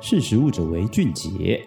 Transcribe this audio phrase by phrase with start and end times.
[0.00, 1.60] 识食物者为俊杰。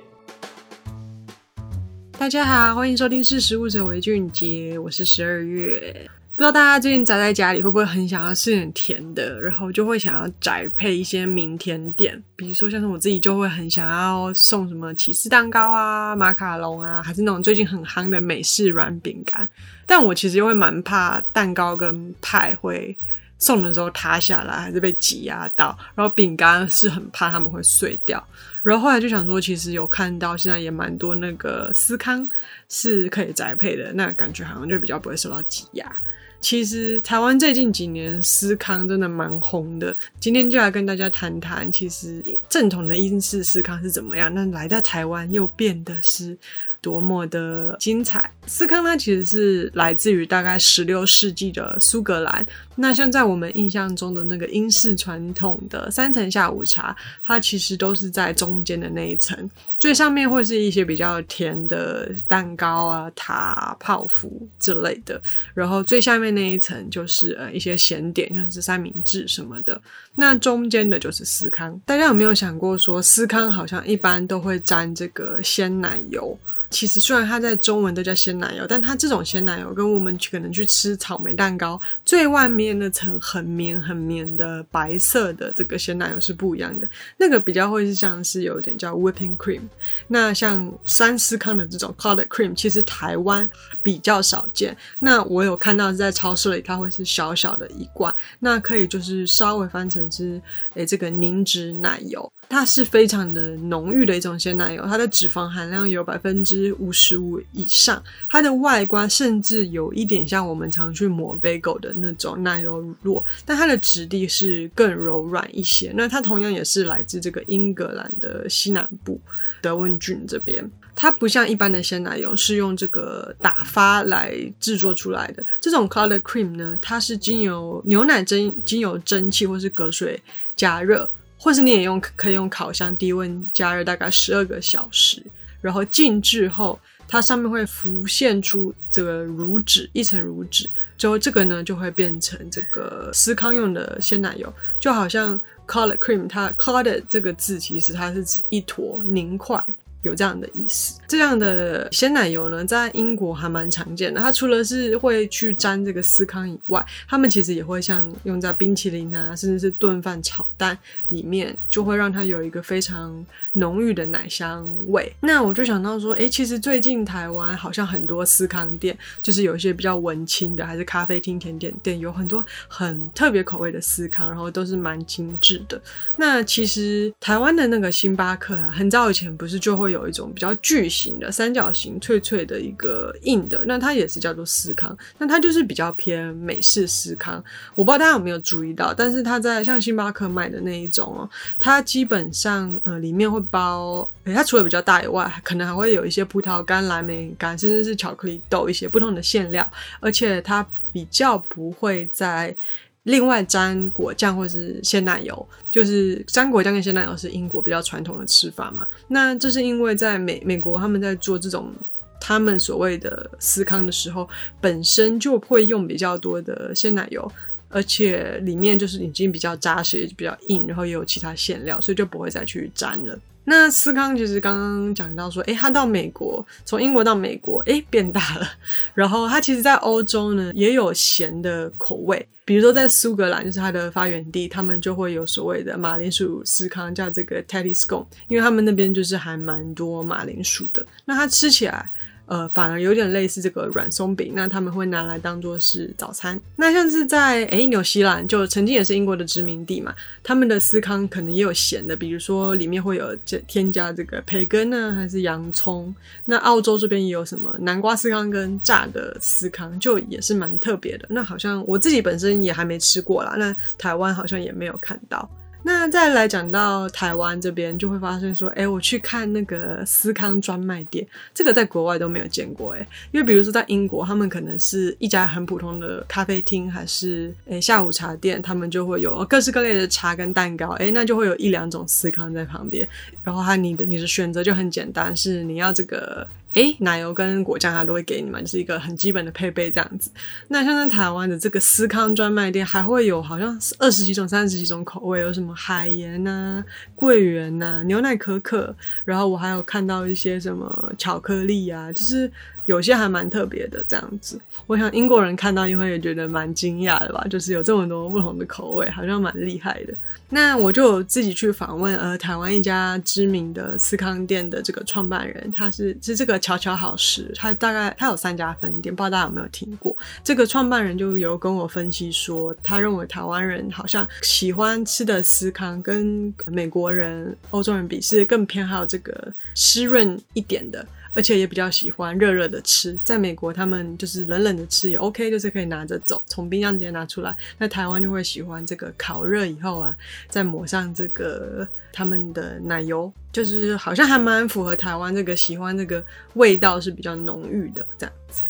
[2.17, 6.09] 大家好，欢迎收听《识食物者为俊杰》，我是十二月。
[6.33, 19.47] 不知道大家最近宅在家里会不会很想要吃点甜的，然后就会想要宅配一些名甜点，比如说像是我自己就会很想要送什么起司蛋糕啊、马卡龙啊，还是那种最近很夯的美式软饼干。
[19.85, 22.97] 但我其实又会蛮怕蛋糕跟派会
[23.41, 28.23] 送的时候塌下来，还是被挤压到，然后饼干是很怕他们会碎掉。
[28.61, 32.29] 然后后来就想说，其实有看到现在也蛮多那个司康
[32.69, 35.91] 是可以宅配的，那感觉好像就比较不会受到挤压。
[36.39, 46.37] 其实台湾最近几年司康真的蛮红的，今天就来跟大家谈谈，其实正统的英式司康是怎么样，那来到台湾又变得是
[46.81, 48.31] 多么的精彩！
[48.47, 52.45] 司康它其实是来自于大概十六世纪的苏格兰。
[52.75, 59.37] 那像在我们印象中的那个英式传统的三层下午茶，它其实都是在中间的那一层，
[59.77, 65.21] 最上面会是一些比较甜的蛋糕啊、塔、泡芙之类的，
[65.53, 69.79] 然后最下面那一层就是呃一些咸点，像是三明治什么的。
[70.15, 71.79] 那中间的就是司康。
[71.85, 76.37] 大家有没有想过说，司康好像一般都会沾这个鲜奶油？
[76.71, 86.89] 其实虽然它在中文都叫鲜奶油，但它这种鲜奶油跟我们可能去吃草莓蛋糕最外面那层很绵很绵的白色的这个鲜奶油是不一样的。
[87.17, 89.61] 那个比较会是像是有点叫 whipping cream。
[90.07, 93.47] 那像三思康的这种 clotted cream，其实台湾
[93.83, 94.75] 比较少见。
[94.99, 100.41] 那我有看到在超市里，它会是小小的一罐，那可以就是稍微翻成是
[100.75, 102.31] 诶这个凝脂奶油。
[102.49, 115.93] 它是非常的浓郁的一种鲜奶油，它的脂肪含量有百分之五十五以上，它的外观甚至有一点像我们常去抹 bagel 的那种奶油乳酪，但它的质地是更柔软一些。
[115.95, 119.17] 那它同样也是来自这个英格兰的西南部
[119.61, 130.21] 德文郡这边，它不像一般的鲜奶油是用这个打发来制作出来的，这种 clotted cream 呢，它是经由牛奶蒸、经由蒸汽或是隔水
[130.55, 131.09] 加热。
[131.43, 135.23] 或是你也用可以用烤箱低温加热大概十二个小时，
[135.61, 149.63] 然后静置后，它上面会浮现出这个乳脂，一层乳脂，之后这个呢就会变成这个司康用的鲜奶油，就好像 c o l o r cream，它 c o l o r 这个字其实它是指一坨凝块。
[150.01, 154.19] 有这样的意思，这样的鲜奶油呢，在英国还蛮常见的。
[154.19, 160.75] 它除了是会去沾这个司康以外，他们其实也会像用在冰淇淋啊，甚至是炖饭、炒蛋
[161.09, 163.23] 里面，就会让它有一个非常
[163.53, 165.13] 浓郁的奶香味。
[165.19, 175.79] 那我就想到说，诶，其实最近台湾好像很多司康店，就是有一些比较文青的，还是咖啡厅、甜点店，有很多很特别口味的司康，然后都是蛮精致的。
[176.15, 179.90] 那其实台湾的那个星巴克啊，很早以前不是就会。
[179.91, 187.43] 有一种比较巨型的三角形脆脆的一个硬的，那它也是叫做司康，那它就是比较偏美式司康。
[187.75, 199.69] 我不知道大家有没有注意到，但是它在像星巴克卖的那一种哦，它基本上呃里面会包，它除了比较大以外，可能还会有一些葡萄干、蓝莓干，甚至是巧克力豆一些不同的馅料，
[199.99, 202.55] 而且它比较不会在。
[203.03, 208.87] 另外沾果酱或是鲜奶油，就是沾果酱跟鲜奶油是英国比较传统的吃法嘛。
[209.07, 211.71] 那这是因为在美美国他们在做这种
[212.19, 214.29] 他们所谓的司康的时候，
[214.59, 217.31] 本身就会用比较多的鲜奶油，
[217.69, 223.17] 而且里面就是已经比较扎实，也比较硬，然后也有其他馅料，所以就不会再去沾了。
[223.45, 228.47] 那司康其实刚刚讲到说，诶，他到美国，从英国到美国，诶，变大了。
[228.93, 232.27] 然后他其实在欧洲呢也有咸的口味。
[232.43, 240.85] 比如说，在苏格兰就是它的发源地，他们就会有所谓的马铃薯司康，叫这个 Teddy Scone，因为他们那边就是还蛮多马铃薯的。
[241.05, 241.89] 那它吃起来。
[242.31, 246.39] 呃，反而有点类似这个软松饼，那他们会拿来当做是早餐。
[246.55, 249.93] 那像是在诶纽西兰，就曾经也是英国的殖民地嘛，
[250.23, 253.13] 他们的司康可能也有咸的，比如说里面会有
[253.45, 255.93] 添加这个培根呢，还是洋葱。
[256.23, 261.05] 那澳洲这边也有什么南瓜司康跟炸的司康，就也是蛮特别的。
[261.09, 265.29] 那好像我自己本身也还没吃过啦，那台湾好像也没有看到。
[265.63, 282.87] 那再来讲到台湾这边，就会发现说，哎，我去看那个司康专卖店，这个在国外都没有见过，哎，因为比如说在英国，他们可能是一家很普通的咖啡厅，还是诶下午茶店，他们就会有各式各类的茶跟蛋糕，哎，那就会有一两种司康在旁边，
[283.23, 290.11] 然后它你的你的选择就很简单，是你要这个诶，奶油跟果酱它都会给你们，就是一个很基本的配备这样子。
[290.49, 296.63] 那像在台湾的这个思康专卖店，还会有好像二十几种、三十几种口味，有什么海盐呐、
[296.93, 298.75] 桂圆呐、牛奶可可，
[299.05, 302.31] 然后我还有看到一些什么巧克力啊，就是。
[302.71, 309.93] 有些还蛮特别的这样子，我想英国人看到应该也觉得蛮惊讶的吧，就是有这么多不同的口味，好像蛮厉害的。
[310.29, 319.93] 那我就自己去访问呃台湾一家知名的司康店的这个创办人，他是是这个巧巧好食，他大概他有三家分店，不知道大家有没有听过？
[320.23, 330.85] 这个创办人就有跟我分析说，他认为台湾人好像喜欢吃的司康跟美国人、欧洲人比是更偏好这个湿润一点的。
[331.13, 337.35] 而且也比较喜欢热热的吃，在美国他们就是冷冷的吃也 OK，就是可以拿着走，从冰箱直接拿出来。
[337.57, 339.95] 那台湾就会喜欢这个烤热以后啊，
[340.29, 346.03] 再抹上这个他们的奶油，就是好像还蛮符合台湾这个喜欢这个
[346.35, 348.43] 味道是比较浓郁的这样子。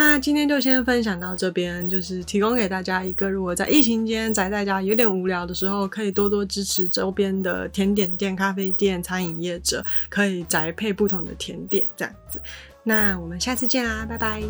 [0.00, 12.40] 那今天就先分享到这边，就是提供给大家一个，如果在疫情间宅在家有点无聊的时候，可以多多支持周边的甜点店、咖啡店、餐饮业者，可以宅配不同的甜点这样子。
[12.84, 14.40] 那我们下次见啦，拜拜。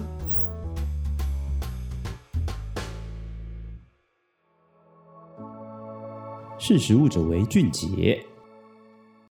[6.58, 8.22] 识食物者为俊杰。